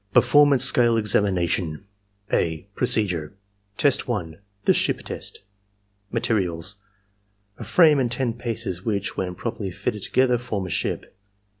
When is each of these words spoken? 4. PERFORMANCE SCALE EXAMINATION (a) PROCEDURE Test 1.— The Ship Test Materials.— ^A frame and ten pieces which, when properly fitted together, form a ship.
4. 0.13 0.19
PERFORMANCE 0.23 0.65
SCALE 0.65 0.97
EXAMINATION 0.97 1.85
(a) 2.33 2.67
PROCEDURE 2.73 3.35
Test 3.77 4.07
1.— 4.07 4.39
The 4.65 4.73
Ship 4.73 4.97
Test 4.97 5.41
Materials.— 6.11 6.77
^A 7.59 7.65
frame 7.67 7.99
and 7.99 8.09
ten 8.11 8.33
pieces 8.33 8.83
which, 8.83 9.15
when 9.15 9.35
properly 9.35 9.69
fitted 9.69 10.01
together, 10.01 10.39
form 10.39 10.65
a 10.65 10.71
ship. 10.71 11.15